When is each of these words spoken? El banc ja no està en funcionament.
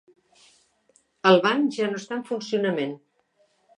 El 1.31 1.37
banc 1.45 1.77
ja 1.81 1.91
no 1.91 2.01
està 2.03 2.17
en 2.21 2.25
funcionament. 2.31 2.99